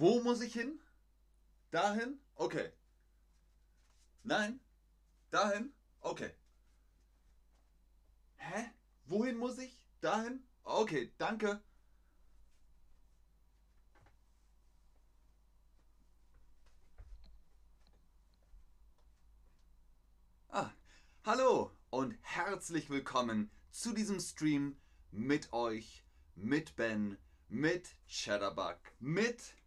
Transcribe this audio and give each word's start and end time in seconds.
Wo 0.00 0.18
muss 0.22 0.40
ich 0.40 0.54
hin? 0.54 0.80
Dahin? 1.72 2.18
Okay. 2.34 2.72
Nein? 4.22 4.58
Dahin? 5.30 5.74
Okay. 6.00 6.30
Hä? 8.36 8.70
Wohin 9.04 9.36
muss 9.36 9.58
ich? 9.58 9.78
Dahin? 10.00 10.42
Okay, 10.64 11.12
danke. 11.18 11.62
Ah, 20.48 20.70
hallo 21.26 21.76
und 21.90 22.16
herzlich 22.22 22.88
willkommen 22.88 23.50
zu 23.70 23.92
diesem 23.92 24.18
Stream 24.18 24.80
mit 25.10 25.52
euch, 25.52 26.02
mit 26.36 26.74
Ben, 26.76 27.18
mit 27.48 27.96
Chatterbug, 28.08 28.78
mit 28.98 29.59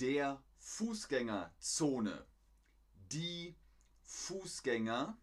der 0.00 0.42
Fußgängerzone. 0.58 2.26
Die 3.10 3.56
Fußgängerzone. 4.02 5.16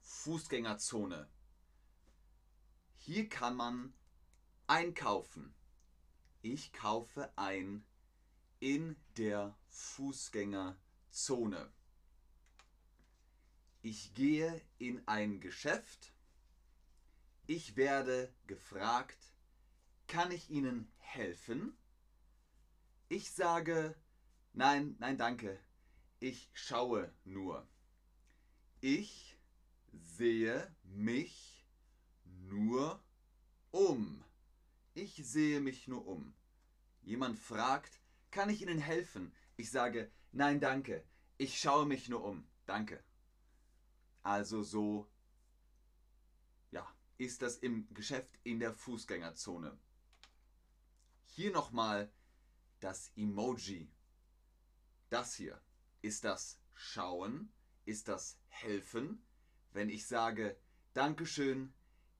Fußgängerzone. 0.00 1.28
Hier 2.96 3.28
kann 3.28 3.56
man 3.56 3.94
einkaufen. 4.66 5.54
Ich 6.42 6.72
kaufe 6.72 7.32
ein 7.36 7.84
in 8.60 8.96
der 9.16 9.56
Fußgängerzone. 9.68 11.72
Ich 13.82 14.14
gehe 14.14 14.62
in 14.78 15.06
ein 15.06 15.40
Geschäft. 15.40 16.12
Ich 17.46 17.76
werde 17.76 18.32
gefragt, 18.46 19.18
kann 20.06 20.30
ich 20.30 20.48
Ihnen 20.48 20.90
helfen? 20.98 21.76
Ich 23.08 23.30
sage, 23.30 23.94
nein, 24.52 24.96
nein, 24.98 25.18
danke. 25.18 25.58
Ich 26.20 26.50
schaue 26.54 27.12
nur. 27.24 27.68
Ich 28.80 29.38
sehe 29.92 30.74
mich 30.82 31.66
nur 32.24 33.02
um. 33.70 34.24
Ich 34.94 35.16
sehe 35.16 35.60
mich 35.60 35.86
nur 35.86 36.06
um. 36.06 36.34
Jemand 37.02 37.38
fragt, 37.38 38.00
kann 38.30 38.48
ich 38.48 38.62
Ihnen 38.62 38.78
helfen? 38.78 39.32
Ich 39.56 39.70
sage, 39.70 40.10
nein, 40.32 40.60
danke. 40.60 41.04
Ich 41.36 41.58
schaue 41.58 41.86
mich 41.86 42.08
nur 42.08 42.24
um. 42.24 42.46
Danke. 42.66 43.02
Also 44.22 44.62
so, 44.62 45.06
ja, 46.70 46.86
ist 47.18 47.42
das 47.42 47.58
im 47.58 47.92
Geschäft 47.92 48.40
in 48.42 48.58
der 48.58 48.72
Fußgängerzone. 48.72 49.78
Hier 51.26 51.52
nochmal 51.52 52.10
das 52.84 53.10
Emoji. 53.16 53.90
Das 55.08 55.34
hier. 55.34 55.58
Ist 56.02 56.24
das 56.24 56.60
Schauen? 56.74 57.50
Ist 57.86 58.08
das 58.08 58.36
Helfen? 58.48 59.24
Wenn 59.72 59.88
ich 59.88 60.06
sage, 60.06 60.54
Dankeschön, 60.92 61.72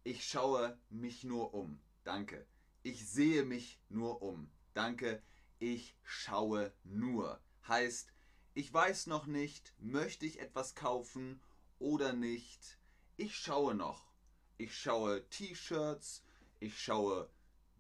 ich 0.05 0.27
schaue 0.27 0.79
mich 0.89 1.23
nur 1.23 1.53
um. 1.53 1.83
Danke. 2.03 2.47
Ich 2.83 3.07
sehe 3.07 3.45
mich 3.45 3.79
nur 3.91 4.23
um. 4.23 4.51
Danke, 4.73 5.23
ich 5.59 5.99
schaue 6.03 6.73
nur. 6.83 7.43
Heißt, 7.69 8.15
ich 8.55 8.73
weiß 8.73 9.07
noch 9.09 9.27
nicht, 9.27 9.75
möchte 9.81 10.25
ich 10.25 10.41
etwas 10.41 10.75
kaufen 10.75 11.43
oder 11.79 12.15
nicht. 12.15 12.79
Ich 13.19 13.37
schaue 13.37 13.75
noch. 13.75 14.15
Ich 14.57 14.75
schaue 14.75 15.29
T-Shirts, 15.29 16.25
ich 16.59 16.81
schaue 16.81 17.29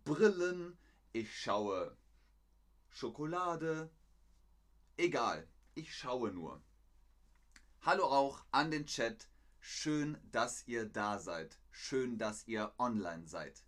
Brillen, 0.05 0.77
ich 1.14 1.34
schaue 1.34 1.96
Schokolade. 2.95 3.91
Egal, 4.97 5.48
ich 5.74 5.96
schaue 5.96 6.30
nur. 6.30 6.63
Hallo 7.83 8.05
auch 8.05 8.45
an 8.52 8.70
den 8.70 8.86
Chat. 8.86 9.29
Schön, 9.58 10.17
dass 10.30 10.64
ihr 10.68 10.86
da 10.86 11.18
seid. 11.18 11.58
Schön, 11.73 12.18
dass 12.18 12.46
ihr 12.46 12.73
online 12.79 13.27
seid. 13.27 13.64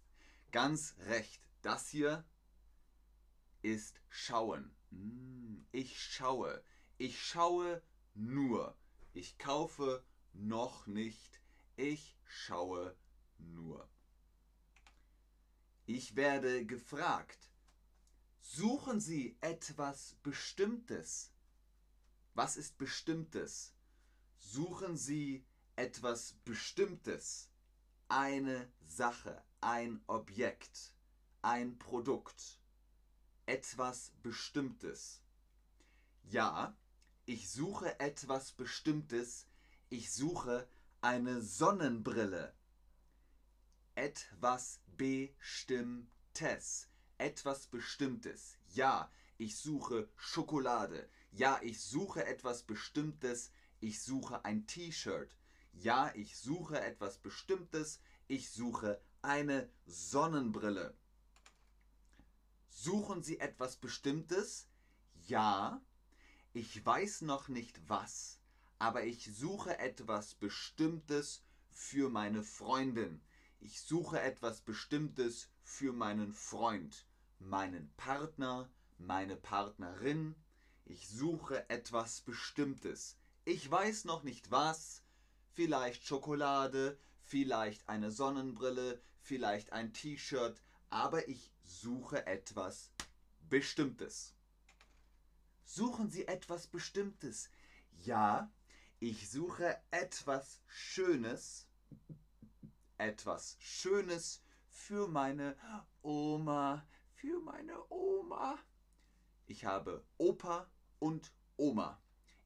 Ganz 0.52 0.94
recht, 1.08 1.42
das 1.62 1.88
hier 1.88 2.24
ist 3.62 4.00
Schauen. 4.08 4.70
Hm, 4.90 5.66
ich 5.72 6.00
schaue. 6.00 6.62
Ich 6.96 7.20
schaue 7.20 7.82
nur. 8.14 8.76
Ich 9.12 9.38
kaufe 9.38 10.04
noch 10.34 10.86
nicht. 10.86 11.40
Ich 11.74 12.16
schaue 12.26 12.96
nur. 13.38 13.88
Ich 15.84 16.14
werde 16.14 16.64
gefragt. 16.64 17.50
Suchen 18.48 19.00
Sie 19.00 19.36
etwas 19.40 20.14
Bestimmtes? 20.22 21.32
Was 22.32 22.56
ist 22.56 22.78
Bestimmtes? 22.78 23.74
Suchen 24.38 24.96
Sie 24.96 25.44
etwas 25.74 26.34
Bestimmtes? 26.44 27.50
Eine 28.08 28.72
Sache, 28.86 29.42
ein 29.60 30.00
Objekt, 30.06 30.94
ein 31.42 31.76
Produkt, 31.76 32.60
etwas 33.46 34.12
Bestimmtes. 34.22 35.20
Ja, 36.22 36.78
ich 37.26 37.50
suche 37.50 37.98
etwas 37.98 38.52
Bestimmtes. 38.52 39.48
Ich 39.90 40.12
suche 40.12 40.68
eine 41.02 41.42
Sonnenbrille. 41.42 42.54
Etwas 43.96 44.80
Bestimmtes 44.96 46.88
etwas 47.18 47.66
Bestimmtes. 47.66 48.56
Ja, 48.74 49.10
ich 49.38 49.56
suche 49.56 50.08
Schokolade. 50.16 51.08
Ja, 51.32 51.60
ich 51.62 51.82
suche 51.82 52.24
etwas 52.24 52.62
Bestimmtes. 52.62 53.52
Ich 53.80 54.02
suche 54.02 54.44
ein 54.44 54.66
T-Shirt. 54.66 55.36
Ja, 55.72 56.10
ich 56.14 56.38
suche 56.38 56.80
etwas 56.80 57.18
Bestimmtes. 57.18 58.00
Ich 58.28 58.50
suche 58.50 59.00
eine 59.22 59.68
Sonnenbrille. 59.86 60.96
Suchen 62.70 63.22
Sie 63.22 63.40
etwas 63.40 63.76
Bestimmtes? 63.76 64.68
Ja, 65.26 65.82
ich 66.52 66.84
weiß 66.84 67.22
noch 67.22 67.48
nicht 67.48 67.88
was, 67.88 68.40
aber 68.78 69.04
ich 69.04 69.34
suche 69.34 69.78
etwas 69.78 70.34
Bestimmtes 70.34 71.42
für 71.70 72.08
meine 72.08 72.42
Freundin 72.42 73.20
ich 73.60 73.80
suche 73.80 74.20
etwas 74.20 74.60
Bestimmtes 74.60 75.48
für 75.62 75.92
meinen 75.92 76.32
Freund, 76.32 77.06
meinen 77.38 77.90
Partner, 77.96 78.70
meine 78.98 79.36
Partnerin. 79.36 80.34
Ich 80.84 81.08
suche 81.08 81.68
etwas 81.68 82.20
Bestimmtes. 82.20 83.16
Ich 83.44 83.70
weiß 83.70 84.04
noch 84.04 84.22
nicht 84.22 84.50
was. 84.50 85.02
Vielleicht 85.52 86.06
Schokolade, 86.06 86.98
vielleicht 87.22 87.88
eine 87.88 88.10
Sonnenbrille, 88.10 89.00
vielleicht 89.20 89.72
ein 89.72 89.92
T-Shirt, 89.92 90.62
aber 90.90 91.28
ich 91.28 91.52
suche 91.64 92.26
etwas 92.26 92.90
Bestimmtes. 93.48 94.34
Suchen 95.64 96.10
Sie 96.10 96.28
etwas 96.28 96.66
Bestimmtes? 96.66 97.50
Ja, 98.04 98.52
ich 99.00 99.28
suche 99.30 99.76
etwas 99.90 100.60
Schönes 100.66 101.66
etwas 102.98 103.56
Schönes 103.60 104.42
für 104.68 105.08
meine 105.08 105.56
Oma, 106.02 106.86
für 107.14 107.40
meine 107.40 107.90
Oma. 107.90 108.58
Ich 109.46 109.64
habe 109.64 110.04
Opa 110.18 110.70
und 110.98 111.32
Oma. 111.56 112.00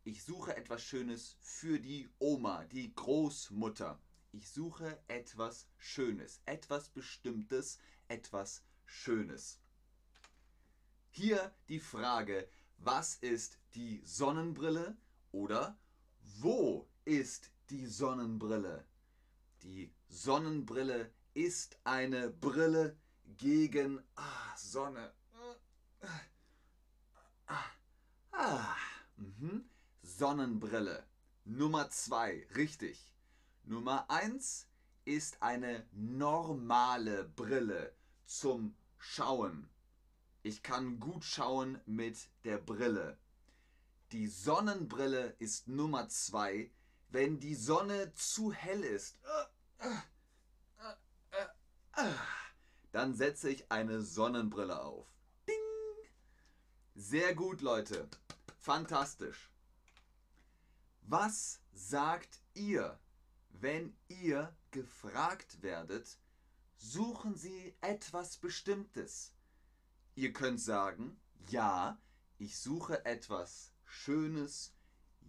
Ich 0.04 0.24
suche 0.24 0.56
etwas 0.56 0.82
Schönes 0.82 1.36
für 1.40 1.78
die 1.78 2.08
Oma, 2.18 2.64
die 2.64 2.94
Großmutter. 2.94 4.00
Ich 4.32 4.50
suche 4.50 5.02
etwas 5.08 5.66
Schönes, 5.76 6.40
etwas 6.46 6.88
Bestimmtes, 6.88 7.78
etwas 8.08 8.62
Schönes. 8.84 9.60
Hier 11.10 11.54
die 11.68 11.80
Frage, 11.80 12.48
was 12.78 13.16
ist 13.16 13.58
die 13.74 14.02
Sonnenbrille 14.04 14.96
oder 15.32 15.78
wo 16.38 16.88
ist 17.04 17.50
die 17.68 17.86
Sonnenbrille? 17.86 18.86
Die 19.62 19.92
Sonnenbrille 20.08 21.12
ist 21.34 21.78
eine 21.84 22.30
Brille 22.30 22.96
gegen 23.36 24.02
ah, 24.16 24.56
Sonne. 24.56 25.12
Ah, 27.46 27.64
ah, 28.32 28.76
mhm. 29.16 29.64
Sonnenbrille. 30.02 31.04
Nummer 31.44 31.90
zwei, 31.90 32.46
richtig. 32.54 33.12
Nummer 33.64 34.08
eins 34.08 34.66
ist 35.04 35.42
eine 35.42 35.86
normale 35.92 37.24
Brille 37.24 37.94
zum 38.24 38.74
Schauen. 38.98 39.68
Ich 40.42 40.62
kann 40.62 41.00
gut 41.00 41.24
schauen 41.24 41.80
mit 41.84 42.28
der 42.44 42.58
Brille. 42.58 43.18
Die 44.12 44.26
Sonnenbrille 44.26 45.34
ist 45.38 45.68
Nummer 45.68 46.08
zwei, 46.08 46.70
wenn 47.10 47.40
die 47.40 47.54
Sonne 47.54 48.12
zu 48.14 48.52
hell 48.52 48.84
ist, 48.84 49.18
Dann 52.92 53.14
setze 53.14 53.50
ich 53.50 53.70
eine 53.70 54.02
Sonnenbrille 54.02 54.82
auf. 54.82 55.06
Ding! 55.48 55.54
Sehr 56.94 57.34
gut, 57.34 57.60
Leute. 57.60 58.08
Fantastisch. 58.58 59.50
Was 61.02 61.60
sagt 61.72 62.40
ihr, 62.54 62.98
wenn 63.48 63.96
ihr 64.08 64.54
gefragt 64.70 65.62
werdet, 65.62 66.18
suchen 66.76 67.36
Sie 67.36 67.74
etwas 67.80 68.36
Bestimmtes? 68.36 69.32
Ihr 70.14 70.32
könnt 70.32 70.60
sagen, 70.60 71.20
ja, 71.48 72.00
ich 72.38 72.58
suche 72.58 73.04
etwas 73.04 73.72
Schönes, 73.84 74.74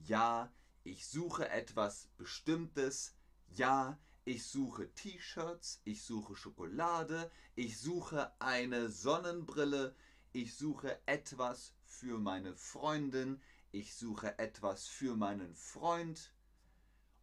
ja, 0.04 0.52
ich 0.84 1.08
suche 1.08 1.50
etwas 1.50 2.08
Bestimmtes, 2.18 3.16
ja, 3.50 3.98
ich 3.98 4.11
suche 4.26 4.94
T-Shirts, 4.94 5.82
ich 5.84 6.04
suche 6.04 6.36
Schokolade, 6.36 7.32
ich 7.56 7.80
suche 7.80 8.32
eine 8.40 8.90
Sonnenbrille, 8.90 9.96
ich 10.34 10.56
suche 10.56 11.00
etwas 11.06 11.74
für 11.86 12.20
meine 12.20 12.56
Freundin, 12.56 13.42
ich 13.72 13.96
suche 13.96 14.38
etwas 14.40 14.88
für 14.88 15.16
meinen 15.16 15.56
Freund. 15.56 16.34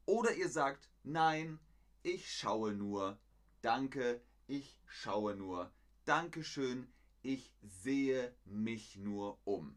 Oder 0.06 0.34
ihr 0.34 0.48
sagt, 0.48 0.90
nein, 1.02 1.58
ich 2.02 2.32
schaue 2.32 2.74
nur, 2.74 3.18
danke, 3.60 4.20
ich 4.46 4.80
schaue 4.86 5.36
nur, 5.36 5.72
Dankeschön, 6.08 6.90
ich 7.20 7.52
sehe 7.60 8.34
mich 8.46 8.96
nur 8.96 9.38
um. 9.44 9.76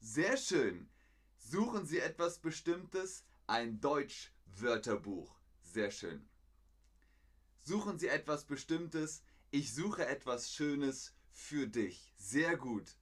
Sehr 0.00 0.36
schön. 0.36 0.90
Suchen 1.38 1.86
Sie 1.86 2.00
etwas 2.00 2.40
Bestimmtes? 2.40 3.24
Ein 3.46 3.80
Deutsch-Wörterbuch. 3.80 5.35
Sehr 5.76 5.90
schön. 5.90 6.26
Suchen 7.60 7.98
Sie 7.98 8.08
etwas 8.08 8.46
Bestimmtes? 8.46 9.22
Ich 9.50 9.74
suche 9.74 10.06
etwas 10.06 10.50
Schönes 10.50 11.14
für 11.30 11.66
dich. 11.66 12.14
Sehr 12.16 12.56
gut. 12.56 12.96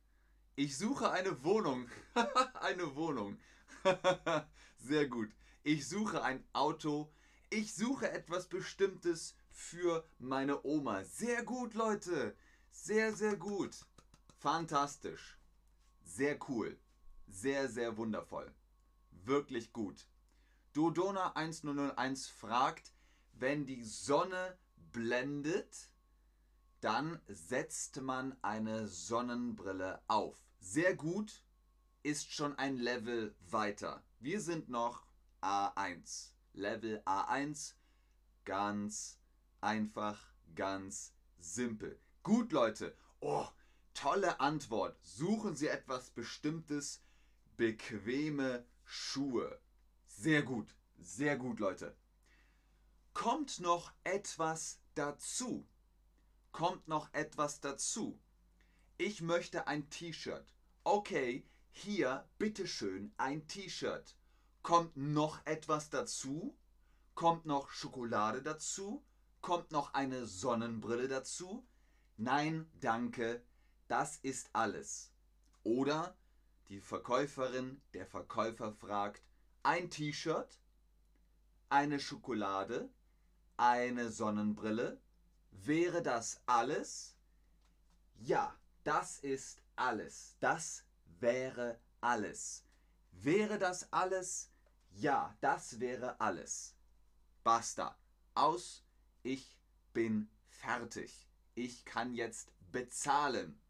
Ich 0.57 0.77
suche 0.77 1.13
eine 1.13 1.45
Wohnung. 1.45 1.89
eine 2.55 2.97
Wohnung. 2.97 3.39
Sehr 4.77 5.07
gut. 5.07 5.31
Ich 5.63 5.89
suche 5.89 6.25
ein 6.25 6.43
Auto. 6.53 7.15
Ich 7.49 7.77
suche 7.77 8.11
etwas 8.11 8.49
Bestimmtes 8.49 9.37
für 9.53 10.05
meine 10.19 10.65
Oma. 10.65 11.05
Sehr 11.05 11.45
gut, 11.45 11.75
Leute. 11.75 12.37
Sehr, 12.73 13.15
sehr 13.15 13.37
gut. 13.37 13.87
Fantastisch. 14.41 15.39
Sehr 16.03 16.41
cool. 16.49 16.77
Sehr, 17.29 17.69
sehr 17.69 17.97
wundervoll. 17.97 18.53
Wirklich 19.13 19.73
gut. 19.73 20.09
Dodona 20.75 21.37
1001 21.37 22.27
fragt, 22.27 22.93
wenn 23.33 23.65
die 23.65 23.85
Sonne 23.85 24.59
blendet, 24.91 25.89
dann 26.81 27.21
setzt 27.29 28.01
man 28.01 28.37
eine 28.43 28.89
Sonnenbrille 28.89 30.03
auf. 30.09 30.37
Sehr 30.59 30.97
gut, 30.97 31.45
ist 32.03 32.33
schon 32.33 32.59
ein 32.59 32.77
Level 32.77 33.37
weiter. 33.49 34.03
Wir 34.19 34.41
sind 34.41 34.69
noch 34.69 35.07
A1. 35.43 36.33
Level 36.55 37.01
A1, 37.07 37.75
ganz 38.45 39.21
einfach, 39.61 40.35
ganz 40.57 41.15
simpel. 41.39 42.01
Gut, 42.25 42.51
Leute. 42.51 42.97
Oh, 43.21 43.47
tolle 43.95 44.41
Antwort. 44.41 44.99
Suchen 45.03 45.55
Sie 45.55 45.69
etwas 45.69 46.11
Bestimmtes, 46.11 47.01
bequeme 47.57 48.67
Schuhe. 48.85 49.61
Sehr 50.17 50.43
gut, 50.43 50.75
sehr 50.99 51.37
gut, 51.37 51.59
Leute. 51.59 51.95
Kommt 53.13 53.61
noch 53.61 53.93
etwas 54.05 54.81
dazu? 54.95 55.67
Kommt 56.53 56.89
noch 56.89 57.13
etwas 57.13 57.61
dazu? 57.61 58.19
Ich 58.97 59.21
möchte 59.21 59.67
ein 59.67 59.91
T-Shirt. 59.91 60.55
Okay, 60.85 61.45
hier 61.73 62.27
bitteschön 62.39 63.13
ein 63.17 63.47
T-Shirt. 63.49 64.17
Kommt 64.63 64.97
noch 64.97 65.45
etwas 65.45 65.91
dazu? 65.91 66.57
Kommt 67.15 67.45
noch 67.45 67.71
Schokolade 67.71 68.41
dazu? 68.41 69.05
Kommt 69.41 69.73
noch 69.73 69.95
eine 69.95 70.27
Sonnenbrille 70.27 71.09
dazu? 71.09 71.67
Nein, 72.17 72.71
danke, 72.81 73.45
das 73.89 74.17
ist 74.19 74.49
alles. 74.53 75.13
Oder 75.65 76.17
die 76.69 76.81
Verkäuferin, 76.81 77.83
der 77.93 78.07
Verkäufer 78.07 78.73
fragt, 78.73 79.23
ein 79.65 79.91
T-Shirt, 79.91 80.61
eine 81.69 81.99
Schokolade, 81.99 82.89
eine 83.57 84.11
Sonnenbrille, 84.11 85.01
wäre 85.51 86.03
das 86.03 86.41
alles? 86.47 87.17
Ja, 88.21 88.57
das 88.85 89.19
ist 89.19 89.61
alles. 89.75 90.37
Das 90.39 90.85
wäre 91.19 91.81
alles. 92.01 92.65
Wäre 93.11 93.59
das 93.59 93.93
alles? 93.93 94.53
Ja, 94.93 95.37
das 95.41 95.81
wäre 95.81 96.21
alles. 96.21 96.77
Basta. 97.43 97.99
Aus. 98.35 98.85
Ich 99.25 99.57
bin 99.93 100.29
fertig 100.49 101.25
ich 101.55 101.85
kann 101.85 102.15
jetzt 102.15 102.51
bezahlen. 102.73 103.61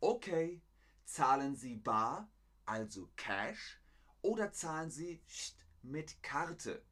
Okay, 0.00 0.60
zahlen 1.04 1.56
Sie 1.56 1.76
bar, 1.76 2.28
also 2.66 3.10
Cash, 3.16 3.80
oder 4.26 4.52
zahlen 4.52 4.90
Sie 4.90 5.22
mit 5.82 6.20
Karte, 6.22 6.82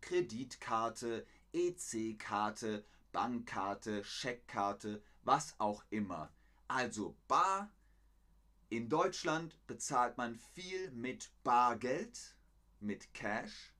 Kreditkarte, 0.00 1.26
EC-Karte, 1.52 2.84
Bankkarte, 3.10 4.04
Scheckkarte, 4.04 5.02
was 5.22 5.58
auch 5.58 5.82
immer. 5.90 6.32
Also 6.68 7.16
bar. 7.26 7.70
In 8.70 8.88
Deutschland 8.88 9.58
bezahlt 9.66 10.16
man 10.18 10.36
viel 10.54 10.90
mit 10.92 11.32
Bargeld, 11.42 12.36
mit 12.78 13.12
Cash, 13.12 13.74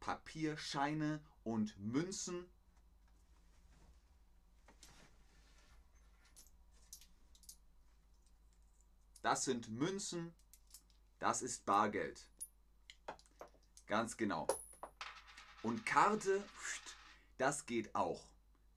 Papierscheine 0.00 1.20
und 1.44 1.78
Münzen 1.78 2.46
Das 9.20 9.44
sind 9.44 9.70
Münzen, 9.70 10.34
das 11.18 11.40
ist 11.40 11.64
Bargeld. 11.64 12.28
Ganz 13.86 14.16
genau. 14.16 14.46
Und 15.62 15.84
Karte, 15.84 16.42
das 17.38 17.66
geht 17.66 17.94
auch. 17.94 18.28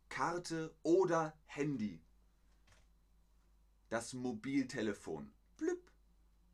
Karte 0.09 0.75
oder 0.83 1.37
Handy. 1.45 2.01
Das 3.89 4.13
Mobiltelefon. 4.13 5.33
Blüpp. 5.57 5.91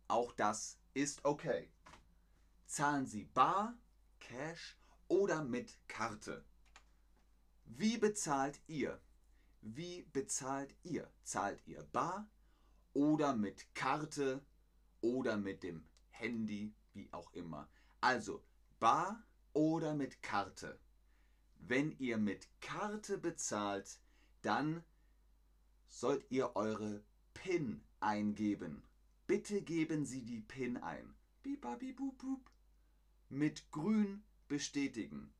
Auch 0.07 0.33
das 0.33 0.77
ist 0.93 1.23
okay. 1.25 1.71
Zahlen 2.65 3.05
Sie 3.05 3.25
bar, 3.25 3.77
Cash 4.19 4.77
oder 5.07 5.43
mit 5.43 5.77
Karte. 5.87 6.45
Wie 7.65 7.97
bezahlt 7.97 8.61
ihr? 8.67 8.99
Wie 9.61 10.03
bezahlt 10.11 10.75
ihr? 10.83 11.11
Zahlt 11.23 11.65
ihr 11.65 11.83
bar, 11.83 12.27
oder 12.93 13.35
mit 13.35 13.73
Karte 13.73 14.45
oder 15.01 15.37
mit 15.37 15.63
dem 15.63 15.87
Handy, 16.09 16.73
wie 16.93 17.11
auch 17.11 17.31
immer. 17.33 17.67
Also 18.03 18.43
bar 18.81 19.23
oder 19.53 19.93
mit 19.93 20.21
Karte. 20.21 20.77
Wenn 21.59 21.97
ihr 21.99 22.17
mit 22.17 22.49
Karte 22.59 23.17
bezahlt, 23.17 24.01
dann 24.41 24.83
sollt 25.87 26.29
ihr 26.29 26.53
eure 26.57 27.01
PIN 27.33 27.81
eingeben. 28.01 28.83
Bitte 29.25 29.61
geben 29.61 30.05
Sie 30.05 30.25
die 30.25 30.41
PIN 30.41 30.75
ein. 30.75 31.15
Mit 33.29 33.71
grün 33.71 34.21
bestätigen. 34.49 35.33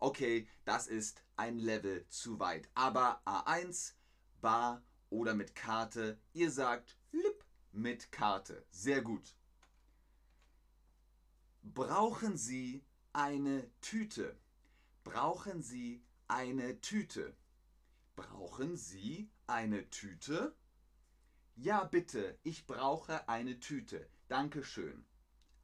Okay, 0.00 0.46
das 0.66 0.86
ist 0.86 1.24
ein 1.36 1.58
Level 1.58 2.06
zu 2.10 2.38
weit. 2.38 2.68
Aber 2.74 3.22
A1, 3.24 3.94
Bar 4.42 4.82
oder 5.08 5.32
mit 5.32 5.54
Karte. 5.54 6.20
Ihr 6.34 6.50
sagt 6.50 6.98
Lip 7.10 7.42
mit 7.72 8.12
Karte. 8.12 8.66
Sehr 8.70 9.00
gut. 9.00 9.34
Brauchen 11.74 12.36
Sie 12.36 12.84
eine 13.12 13.68
Tüte? 13.80 14.36
Brauchen 15.04 15.62
Sie 15.62 16.02
eine 16.26 16.80
Tüte? 16.80 17.36
Brauchen 18.16 18.76
Sie 18.76 19.30
eine 19.46 19.88
Tüte? 19.90 20.56
Ja, 21.56 21.84
bitte, 21.84 22.38
ich 22.42 22.66
brauche 22.66 23.28
eine 23.28 23.60
Tüte. 23.60 24.08
Dankeschön. 24.28 25.04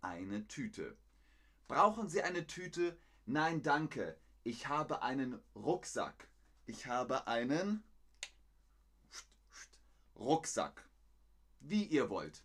Eine 0.00 0.46
Tüte. 0.48 0.96
Brauchen 1.68 2.08
Sie 2.08 2.22
eine 2.22 2.46
Tüte? 2.46 2.98
Nein, 3.24 3.62
danke. 3.62 4.18
Ich 4.42 4.68
habe 4.68 5.02
einen 5.02 5.40
Rucksack. 5.54 6.28
Ich 6.66 6.86
habe 6.86 7.26
einen 7.26 7.82
Rucksack. 10.16 10.86
Wie 11.60 11.84
ihr 11.84 12.10
wollt. 12.10 12.44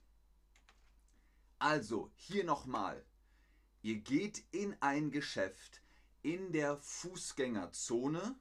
Also, 1.57 2.11
hier 2.15 2.45
nochmal. 2.45 3.05
Ihr 3.81 3.95
geht 3.95 4.43
in 4.51 4.75
ein 4.81 5.09
Geschäft 5.09 5.81
in 6.21 6.51
der 6.51 6.77
Fußgängerzone. 6.77 8.35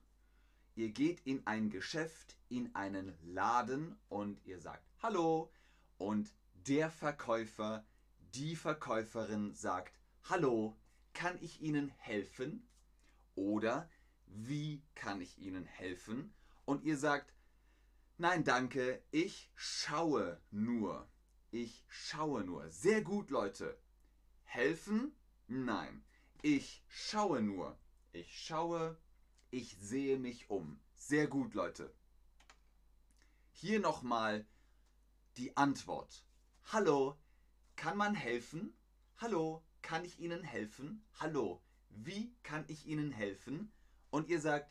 Ihr 0.75 0.89
geht 0.91 1.21
in 1.21 1.47
ein 1.47 1.71
Geschäft, 1.71 2.37
in 2.49 2.75
einen 2.75 3.15
Laden 3.23 3.97
und 4.09 4.45
ihr 4.45 4.61
sagt 4.61 4.85
Hallo 5.01 5.53
und 5.97 6.33
der 6.67 6.91
Verkäufer, 6.91 7.87
die 8.35 8.57
Verkäuferin 8.57 9.55
sagt 9.55 10.01
Hallo, 10.25 10.77
kann 11.15 11.39
ich 11.41 11.63
Ihnen 11.63 11.89
helfen? 11.99 12.69
Oder 13.37 13.89
wie 14.27 14.83
kann 14.97 15.21
ich 15.21 15.39
Ihnen 15.39 15.65
helfen? 15.65 16.35
Und 16.65 16.83
ihr 16.83 16.97
sagt 16.97 17.33
Nein, 18.17 18.43
danke, 18.43 19.01
ich 19.13 19.53
schaue 19.55 20.41
nur. 20.51 21.09
Ich 21.53 21.85
schaue 21.89 22.43
nur. 22.43 22.69
Sehr 22.71 23.03
gut, 23.03 23.31
Leute. 23.31 23.79
Helfen? 24.43 25.13
Nein. 25.49 26.05
Ich 26.43 26.85
schaue 26.89 27.41
nur. 27.41 27.79
Ich 28.13 28.39
schaue, 28.39 28.99
ich 29.51 29.79
sehe 29.81 30.19
mich 30.19 30.51
um. 30.51 30.79
Sehr 30.95 31.27
gut, 31.27 31.55
Leute. 31.55 31.93
Hier 33.53 33.81
nochmal 33.81 34.47
die 35.39 35.57
Antwort. 35.57 36.27
Hallo, 36.65 37.19
kann 37.77 37.97
man 37.97 38.15
helfen? 38.15 38.77
Hallo, 39.17 39.65
kann 39.81 40.05
ich 40.05 40.21
Ihnen 40.21 40.45
helfen? 40.45 41.03
Hallo, 41.19 41.63
wie 41.89 42.37
kann 42.43 42.65
ich 42.69 42.87
Ihnen 42.87 43.11
helfen? 43.11 43.73
Und 44.11 44.29
ihr 44.29 44.41
sagt, 44.41 44.71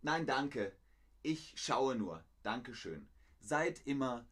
nein, 0.00 0.26
danke, 0.26 0.74
ich 1.22 1.52
schaue 1.54 1.96
nur. 1.96 2.24
Dankeschön. 2.42 3.08
Seid 3.40 3.86
immer 3.86 4.26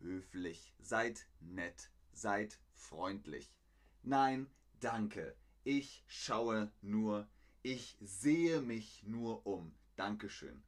höflich, 0.00 0.74
seid 0.78 1.26
nett, 1.40 1.90
seid 2.12 2.60
freundlich. 2.74 3.56
Nein, 4.02 4.50
danke. 4.80 5.36
Ich 5.64 6.04
schaue 6.06 6.72
nur, 6.80 7.28
ich 7.62 7.96
sehe 8.00 8.60
mich 8.60 9.02
nur 9.04 9.46
um. 9.46 9.74
Dankeschön. 9.96 10.62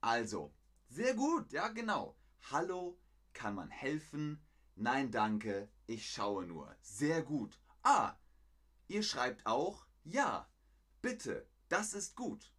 Also, 0.00 0.54
sehr 0.88 1.14
gut, 1.14 1.52
ja 1.52 1.68
genau. 1.68 2.16
Hallo, 2.50 2.98
kann 3.32 3.54
man 3.54 3.70
helfen? 3.70 4.40
Nein, 4.76 5.10
danke, 5.10 5.68
ich 5.86 6.08
schaue 6.08 6.46
nur. 6.46 6.76
Sehr 6.82 7.22
gut. 7.22 7.58
Ah, 7.82 8.16
ihr 8.88 9.02
schreibt 9.02 9.46
auch 9.46 9.86
ja, 10.08 10.48
bitte, 11.02 11.48
das 11.68 11.92
ist 11.92 12.14
gut. 12.14 12.52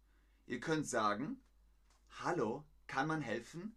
Ihr 0.44 0.60
könnt 0.60 0.86
sagen, 0.86 1.40
hallo, 2.20 2.66
kann 2.86 3.08
man 3.08 3.22
helfen? 3.22 3.74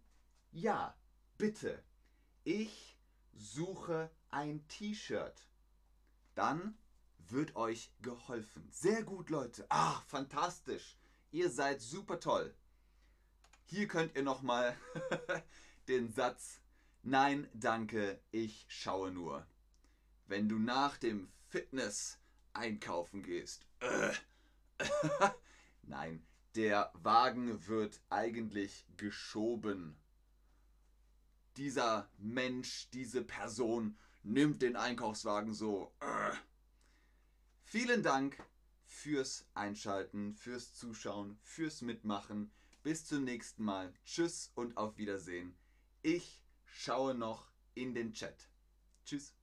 Ja, 0.50 0.94
bitte. 1.38 1.82
Ich 2.44 2.98
suche 3.32 4.10
ein 4.28 4.68
T-Shirt. 4.68 5.48
Dann 6.34 6.78
wird 7.18 7.56
euch 7.56 7.92
geholfen. 8.02 8.68
Sehr 8.70 9.02
gut, 9.02 9.30
Leute. 9.30 9.66
Ach, 9.68 10.04
fantastisch. 10.06 10.96
Ihr 11.30 11.50
seid 11.50 11.80
super 11.80 12.20
toll. 12.20 12.54
Hier 13.64 13.88
könnt 13.88 14.14
ihr 14.16 14.22
nochmal 14.22 14.76
den 15.88 16.12
Satz 16.12 16.62
Nein, 17.04 17.48
danke, 17.52 18.20
ich 18.30 18.64
schaue 18.68 19.10
nur. 19.10 19.44
Wenn 20.26 20.48
du 20.48 20.60
nach 20.60 20.98
dem 20.98 21.32
Fitness 21.48 22.20
einkaufen 22.52 23.24
gehst. 23.24 23.66
Nein, 25.82 26.24
der 26.54 26.92
Wagen 26.94 27.66
wird 27.66 28.00
eigentlich 28.08 28.86
geschoben. 28.96 29.96
Dieser 31.56 32.08
Mensch, 32.18 32.88
diese 32.90 33.22
Person 33.22 33.98
nimmt 34.22 34.62
den 34.62 34.76
Einkaufswagen 34.76 35.54
so. 35.54 35.92
Äh. 36.00 36.36
Vielen 37.64 38.02
Dank 38.02 38.42
fürs 38.84 39.46
Einschalten, 39.54 40.34
fürs 40.34 40.74
Zuschauen, 40.74 41.38
fürs 41.42 41.82
Mitmachen. 41.82 42.52
Bis 42.82 43.04
zum 43.04 43.24
nächsten 43.24 43.64
Mal. 43.64 43.92
Tschüss 44.04 44.50
und 44.54 44.76
auf 44.76 44.98
Wiedersehen. 44.98 45.56
Ich 46.02 46.42
schaue 46.66 47.14
noch 47.14 47.50
in 47.74 47.94
den 47.94 48.12
Chat. 48.12 48.48
Tschüss. 49.04 49.34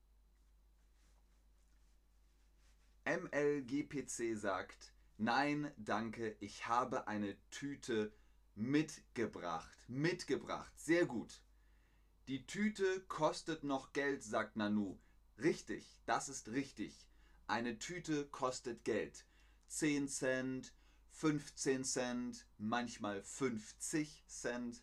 MLGPC 3.04 4.36
sagt, 4.36 4.92
Nein, 5.22 5.70
danke, 5.76 6.34
ich 6.40 6.66
habe 6.66 7.06
eine 7.06 7.36
Tüte 7.50 8.10
mitgebracht. 8.54 9.76
Mitgebracht, 9.86 10.72
sehr 10.78 11.04
gut. 11.04 11.42
Die 12.30 12.46
Tüte 12.46 13.00
kostet 13.08 13.64
noch 13.64 13.92
Geld, 13.92 14.22
sagt 14.22 14.54
Nanu. 14.54 15.00
Richtig, 15.38 15.98
das 16.06 16.28
ist 16.28 16.50
richtig. 16.50 17.08
Eine 17.48 17.80
Tüte 17.80 18.24
kostet 18.24 18.84
Geld. 18.84 19.26
10 19.66 20.06
Cent, 20.06 20.72
15 21.10 21.82
Cent, 21.82 22.46
manchmal 22.56 23.20
50 23.24 24.22
Cent. 24.28 24.80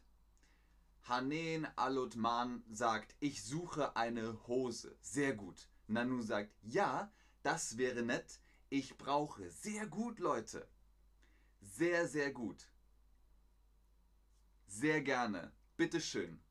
Hanen 1.03 1.65
Alutman 1.77 2.65
sagt, 2.69 3.15
ich 3.21 3.41
suche 3.45 3.95
eine 3.95 4.45
Hose. 4.47 4.97
Sehr 4.99 5.33
gut. 5.33 5.69
Nanu 5.87 6.21
sagt, 6.21 6.53
ja, 6.63 7.13
das 7.43 7.77
wäre 7.77 8.03
nett 8.03 8.41
ich 8.67 8.97
brauche. 8.97 9.49
Sehr 9.51 9.87
gut, 9.87 10.19
Leute. 10.19 10.67
Sehr, 11.61 12.09
sehr 12.09 12.33
gut. 12.33 12.67
Sehr 14.67 14.99
gerne. 14.99 15.53
Bitteschön. 15.77 16.41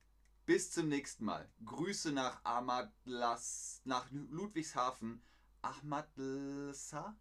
Bis 0.47 0.71
zum 0.71 0.89
nächsten 0.89 1.25
Mal. 1.25 1.51
Grüße 1.65 2.13
nach 2.13 2.45
Ahmadlas, 2.45 3.81
nach 3.85 4.09
Ludwigshafen. 4.13 5.21
Ahmadlsa? 5.61 7.17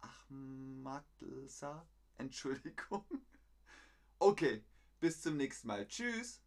Ahmadlsa? 0.00 1.86
Entschuldigung. 2.16 3.04
Okay, 4.20 4.64
bis 4.98 5.22
zum 5.22 5.36
nächsten 5.36 5.68
Mal. 5.68 5.86
Tschüss. 5.86 6.42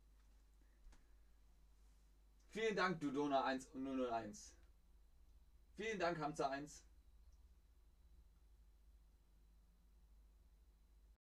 Vielen 2.49 2.75
Dank, 2.75 2.99
Dudona 2.99 3.45
1 3.45 3.67
und 3.67 3.85
001. 3.85 4.53
Vielen 5.77 5.97
Dank, 5.97 6.19
Hamza 6.19 6.49
1. 6.49 6.83